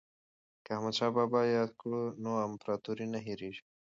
که 0.63 0.69
احمد 0.75 0.93
شاه 0.97 1.11
بابا 1.17 1.39
یاد 1.55 1.71
کړو 1.79 2.01
نو 2.23 2.31
امپراتوري 2.47 3.05
نه 3.13 3.19
هیریږي. 3.27 3.63